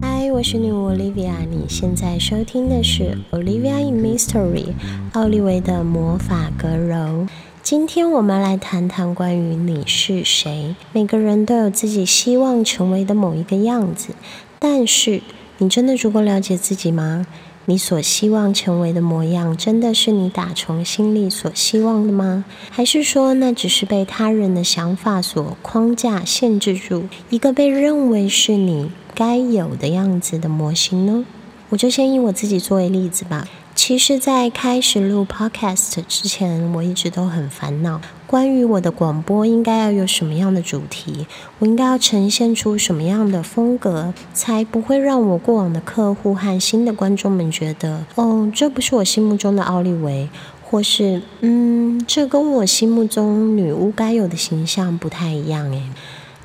[0.00, 4.72] 嗨，我是女巫 Olivia，你现在收听的是 Olivia in Mystery，
[5.12, 7.28] 奥利维的魔法阁楼。
[7.62, 10.74] 今天我们来谈谈关于你是谁。
[10.92, 14.14] 每个人都有自己希望成为的某一个样子，
[14.58, 15.22] 但是
[15.58, 17.26] 你真的足够了解自己吗？
[17.66, 22.44] 你所希望成为的模样，真的是你打从心里所希望的吗？
[22.70, 31.24] 还是说，那只是被他人的想法所框架限制住，一个被认为是你该有的样子的模型呢？
[31.70, 33.48] 我就先以我自己作为例子吧。
[33.74, 41.26] 其实，在开始录 Podcast 之前，我一直都很烦恼，关于我的广播应该要有什么样的主题，
[41.58, 50.28] 我应该要呈现出什么样的风格，才不会让我过往的客户和新的观众们觉得，哦，这不是我心目中的奥利维，
[50.62, 55.82] 或是，嗯，这跟我心目中女巫该有的形象不太一样，诶。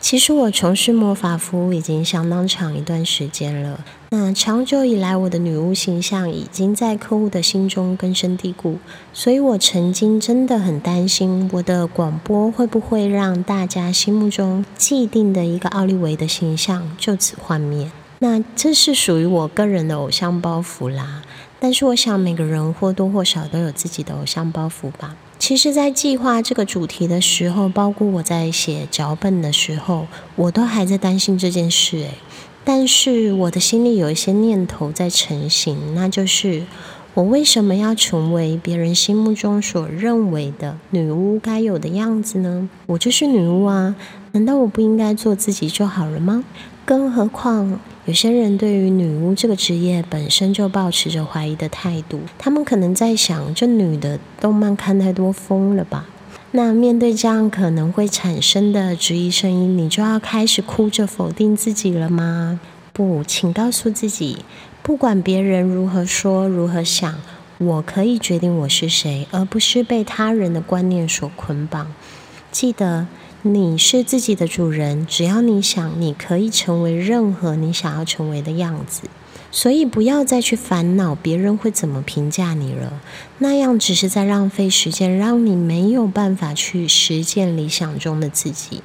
[0.00, 3.84] 其实我从事魔法服务已经相当长一段时间了。
[4.10, 8.78] 那长久以来，我的女巫形象已经在客户的心中根深蒂固。
[9.12, 17.90] 所以我曾经真的很担心，我的广播会不会让大家心目中既定的一个奥利维的形象就此幻灭？
[18.20, 21.22] 那这是属于我个人的偶像包袱啦。
[21.60, 25.16] 但是我想，每个人或多或少都有自己的偶像包袱吧。
[25.38, 31.98] 其实，在计划这个主题的时候，包括我在写脚本的时候，我都还在担心这件事。
[31.98, 32.14] 诶，
[32.64, 36.64] 但是我的心里有一些念头在成型，那就是
[37.14, 42.68] 我为什么要成为别人心目中所认为的女巫该有的样子呢？
[42.86, 43.94] 我就是女巫啊，
[44.32, 46.44] 难道我不应该做自己就好了吗？
[46.88, 52.18] 更何况，有些人对于女巫这个职业本身就保持着怀疑的态度。
[52.38, 56.06] 他们可能在想，这女的动漫看太多疯了吧？
[56.52, 62.58] 那面对这样可能会产生的质疑声音，你就要开始哭着否定自己了吗？
[62.94, 64.38] 不，请告诉自己，
[64.82, 67.16] 不管别人如何说、如何想，
[67.58, 71.92] 我可以决定我是谁，而不是被他人的观念所捆绑。
[72.50, 73.06] 记得。
[73.42, 79.02] 你是自己的主人，只要你想，你可以成为任何你想要成为的样子。
[79.52, 83.00] 所以不要再去烦恼别人会怎么评价你了，
[83.38, 88.82] 那样只是在浪费时间，让你没有办法去实践理想中的自己。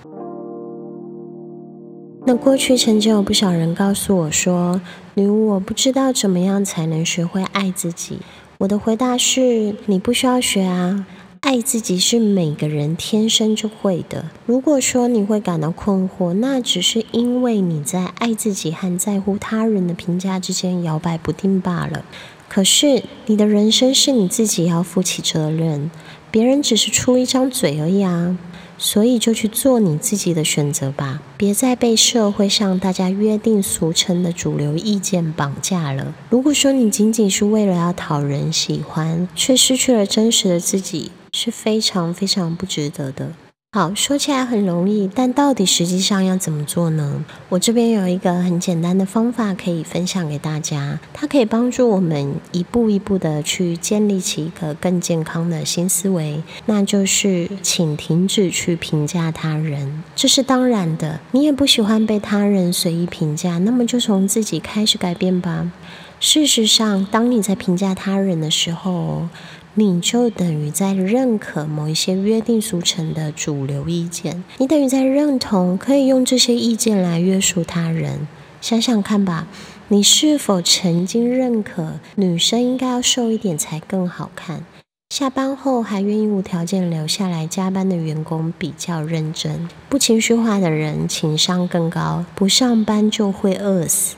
[2.25, 4.79] 那过去曾经有不少人告诉我说
[5.15, 8.19] ：“女巫，我不知道怎么样才能学会爱自己。”
[8.59, 11.05] 我的回答是：你不需要学啊。
[11.43, 14.31] 爱自己是每个人天生就会的。
[14.45, 22.05] 如果说你会感到困惑，那只是因为你在爱自己和在乎他人的评价之间摇摆不定罢了。
[22.47, 25.91] 可是你的人生是你自己要负起责任，
[26.31, 28.37] 别人只是出一张嘴而已啊。
[28.77, 36.15] 所以就去做你自己的选择吧，别再被社会上大家约定俗成的主流意见绑架了。
[36.29, 43.33] 如果说你仅仅是为了要讨人喜欢，却失去了真实的自己，是非常非常不值得的。
[43.75, 47.25] 好，说起来很容易，但到底实际上要怎么做呢？
[47.49, 61.19] 我这边有一个很简单的方法可以分享给大家，它可以帮助我们一步一步的去建立起一个更健康的新思维，那就是请停止去评价他人，这是当然的。
[61.31, 65.71] 你也不喜欢被他人随意评价，那么就从自己开始改变吧。
[66.19, 69.27] 事实上，当你在评价他人的时候，
[69.75, 78.27] 你就等于在认可某一些约定俗成的主流意见，你等于在认同可以用这些意见来约束他人。
[78.61, 79.47] 想想看吧，
[79.87, 84.63] 你是否曾经认可女生应该要瘦一点才更好看？
[85.09, 94.15] 下班后还愿意无条件留下来加班的员工比较认真，不情绪化的人情商更高，不上班就会饿死。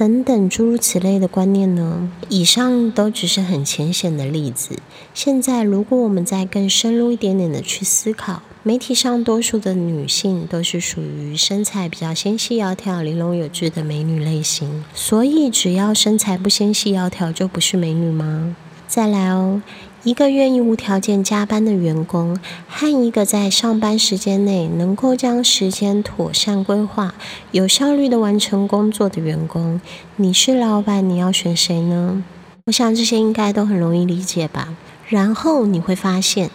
[0.00, 2.10] 等等诸如此类的观念呢？
[2.30, 4.78] 以上都只是很浅显的例子。
[5.12, 18.56] 现在，如果我们再更深入一点点的去思考，媒体上多数的女性都是属于身材比较纤细窈窕、玲珑有致的美女类型，所以只要身材不纤细窈窕，就不是美女吗？
[18.88, 19.60] 再来哦。
[20.02, 27.14] 一个愿意无条件加班的员工，和一个在上班时间内能够将时间妥善规划、
[27.52, 29.78] 有效率的完成工作的员工，
[30.16, 32.24] 你是老板，你要选谁呢？
[32.64, 34.74] 我想这些应该都很容易理解吧。
[35.06, 36.50] 然后你会发现，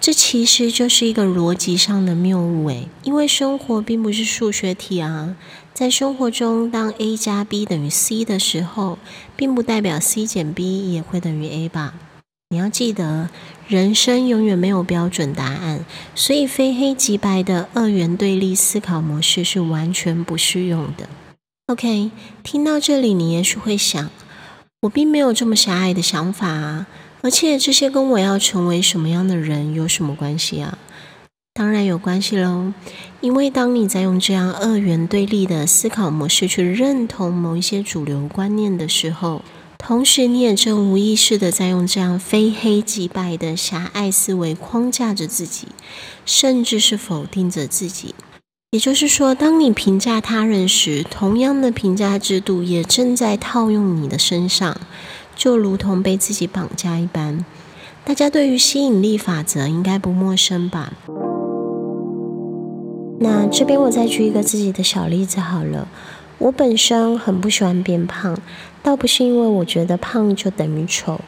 [0.00, 5.36] 这其实就是一个逻辑上的谬误诶，因为生活并不是数学题啊。
[5.72, 8.98] 在生活中，当 A 加 B 等于 C 的时候，
[9.36, 11.94] 并不代表 C 减 B 也会等于 A 吧。
[12.50, 13.28] 你要记得，
[13.66, 15.84] 人生永远没有标准答案，
[16.14, 21.10] 所以非黑即白的二元对立思考模式是完全不适用的。
[21.66, 22.10] OK，
[22.42, 24.08] 听到这里，你也许会想，
[24.80, 26.86] 我并没有这么狭隘的想法啊，
[27.20, 30.78] 而且这些跟我要成为什么样的人有什么关系啊？
[31.52, 32.72] 当然有关系喽，
[33.20, 39.42] 因为当你在用这样二元对立的思考模式去认同某一些主流观念的时候，
[39.78, 45.68] 同时你也正无意识的在用这样非黑即白的狭隘思维框架着自己，
[46.26, 48.14] 甚至是否定着自己。
[48.72, 54.78] 也就是说，当你评价他人时，同样的评价制度也正在套用你的身上，
[55.34, 57.46] 就如同被自己绑架一般。
[58.04, 60.92] 大家对于吸引力法则应该不陌生吧？
[63.20, 65.88] 那这边我再举一个自己的小例子好了。
[66.38, 68.38] 我本身很不喜欢变胖，
[68.82, 71.20] 倒不是因为我觉得胖就等于丑，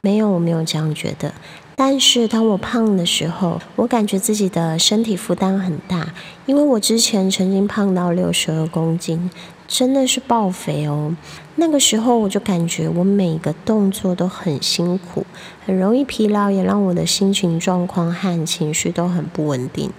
[0.00, 1.32] 没有，我没有这样觉得。
[1.76, 6.14] 但是当我胖的时候，我感觉自己的身体负担很大，
[6.46, 9.30] 因为我之前曾经胖到六十二公斤，
[9.68, 11.14] 真的是爆肥哦。
[11.56, 15.24] 那个时候我就感觉我每个动作都很辛苦，
[15.64, 19.90] 很容易疲劳，也让我的心情状况和情绪都很不稳定。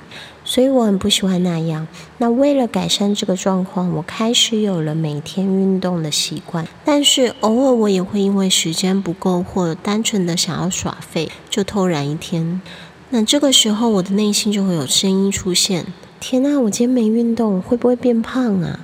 [0.49, 1.85] 所以我很不喜欢那样。
[2.19, 6.65] 那为了改善这个状况，我开始有了每天运动的习惯。
[6.85, 12.61] 但是偶尔我也会因为时间不够，或单纯的想要耍废，就偷懒一天。
[13.09, 15.85] 那这个时候我的内心就会有声音出现：
[16.21, 18.79] 天呐，我今天没运动，会不会变胖啊？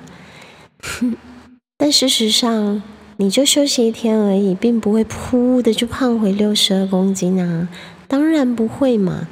[1.79, 2.83] 但事实上，
[3.15, 7.69] 你就休息一天而已，并不会噗的就胖回六十二公斤啊！
[8.09, 9.29] 当然不会嘛。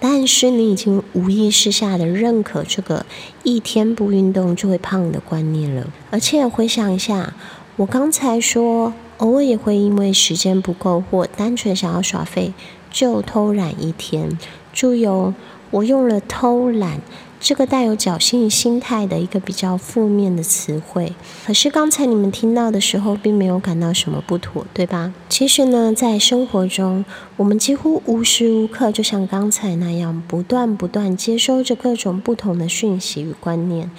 [0.00, 3.04] 但是你已经无意识下的认可这个
[3.42, 7.34] 一天不运动就会胖的观念了，而且回想一下，
[7.76, 12.54] 我刚才说偶尔也会因为时间不够或单纯想要耍废
[12.90, 14.38] 就偷懒一天，
[14.72, 15.34] 注意哦，
[15.70, 17.00] 我用了偷懒。
[17.40, 21.14] 这个带有侥幸心态的一个比较负面的词汇，
[21.46, 25.14] 可是刚才你们听到的时候，并没有感到什么不妥，对吧？
[25.30, 27.02] 其实呢，在生活中，
[27.38, 33.90] 我们几乎无时无刻就像刚才那样，不断不断接收着各种不同的讯息与观念，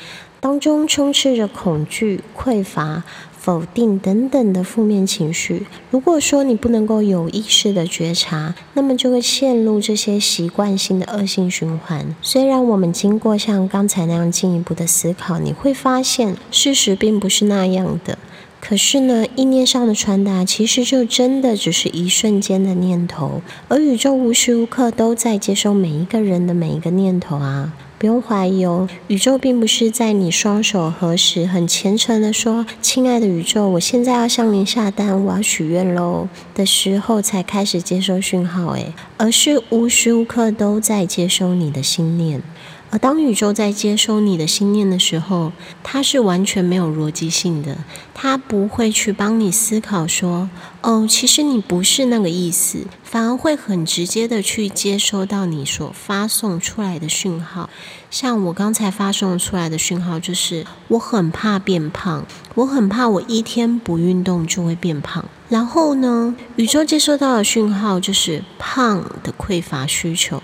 [0.42, 3.04] 当中充斥着恐惧、匮乏。
[3.42, 12.16] 否定等等的负面情绪，如果说你不能够有意识的觉察，那么就会陷入这些习惯性的恶性循环。
[12.22, 18.20] 虽然我们经过像刚才那样进一步的思考，你会发现事实并不是那样的。
[18.60, 27.74] 可是呢，意念上的传达其实就真的只是一瞬间的念头，而宇宙无时无刻都在接收每一个人的每一个念头啊。
[28.02, 42.42] 不用怀疑哦，宇宙并不是在你双手合十、很虔诚的说“亲爱的宇宙，我现在要向您下单，我要许愿喽”的时候才开始接收讯号，诶，而是无时无刻都在接收你的心念。
[42.92, 47.78] 而当宇宙在接收你的心念的时候，它是完全没有逻辑性的，
[48.14, 50.50] 它不会去帮你思考说，
[50.82, 57.70] 哦，其实你不是那个意思，反而会很直接的去接收到你所发送出来的讯号。
[58.10, 65.24] 像我刚才发送出来的讯号就是，我很怕变胖，我很怕我一天不运动就会变胖。
[65.48, 70.44] 然后呢，宇宙接收到的讯号就是胖的匮乏需求。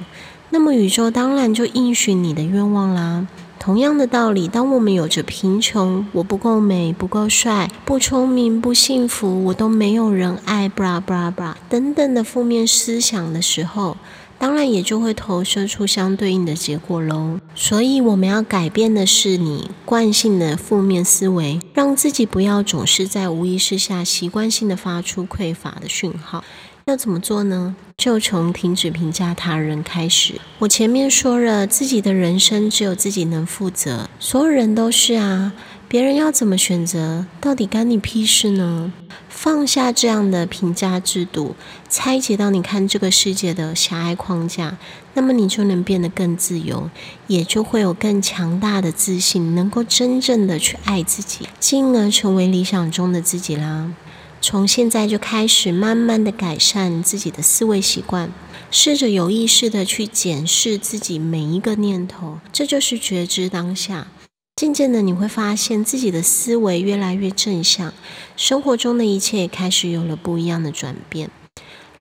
[0.49, 3.27] 那么宇宙当然就应许你的愿望啦。
[3.59, 13.97] 同样的道理，当我们有着贫穷、我不够美、不够帅、不聪明、不幸福、我都没有人爱、布拉布拉布拉等等的负面思想的时候，
[14.37, 17.39] 当然也就会投射出相对应的结果喽。
[17.55, 26.41] 所以我们要改变的是你惯性的负面思维，让自己不要总是在无意识下习惯性的发出匮乏的讯号。
[26.87, 27.75] 要怎么做呢？
[27.97, 30.35] 就从停止评价他人开始。
[30.59, 35.51] 我前面说了，自己的人生只有自己能负责，所有人都是啊，
[35.89, 38.93] 别人要怎么选择，到底干你屁事呢？
[39.27, 41.57] 放下这样的评价制度，
[41.89, 44.77] 拆解到你看这个世界的狭隘框架，
[45.13, 46.89] 那么你就能变得更自由，
[47.27, 53.91] 也就会有更强大的自信，能够真正的去爱自己，进而成为理想中的自己啦。
[54.39, 58.31] 从现在就开始，慢慢的改善自己的思维习惯，
[58.71, 64.07] 试着有意识的去检视自己每一个念头，这就是觉知当下。
[64.55, 67.93] 渐渐的，你会发现自己的思维越来越正向，
[68.35, 71.29] 生活中的一切也开始有了不一样的转变。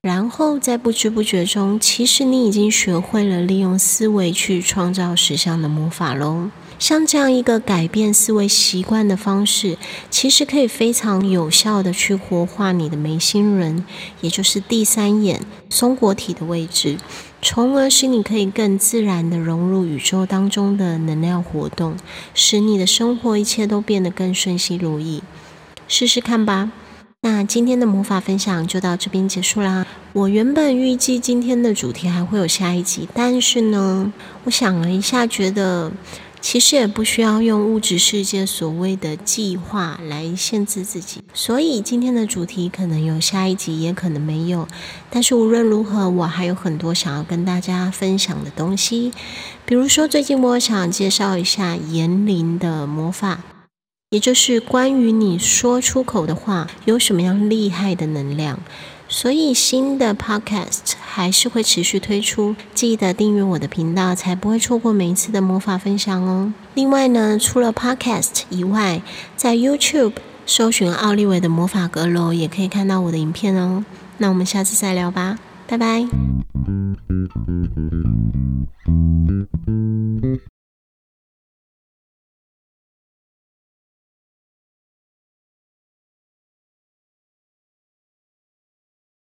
[0.07, 6.49] 然后在不知不觉中，其实你已经学会了利用思维去创造实相的魔法喽。
[6.79, 9.77] 像这样一个改变思维习惯的方式，
[10.09, 13.83] 其实可以非常有效的去活化你的眉心轮，
[14.21, 16.95] 也就是第三眼松果体的位置，
[17.41, 21.97] 从而使你可以更自然的融入宇宙当中的能量活动，
[22.33, 25.21] 使你的生活一切都变得更顺心如意。
[25.89, 26.71] 试试看吧。
[27.21, 29.85] 那今天的魔法分享就到这边结束啦。
[30.13, 34.11] 我原本预计今天的主题还会有下一集，但是呢，
[34.43, 35.91] 我想了一下，觉得。
[36.39, 44.67] 其实也不需要用物质世界所谓的计划来限制自己，所以今天的主题可能有下一集，也可能没有。
[45.09, 49.11] 但是无论如何，我还有很多想要跟大家分享的东西，
[49.65, 53.39] 比如说最近我想介绍一下言灵的魔法，
[54.09, 58.57] 也就是关于你说出口的话有什么样厉害的能量。
[59.09, 66.53] 所以新的 podcast 还是会持续推出，记得订阅我的频道，才不会错过每一次的魔法分享哦。
[66.73, 69.01] 另外呢，除了 podcast 以外，
[69.35, 70.13] 在 YouTube
[70.45, 73.85] 搜寻奥利维的魔法阁楼，也可以看到我的影片哦。
[74.17, 75.37] 那我们下次再聊吧，
[75.67, 76.05] 拜拜。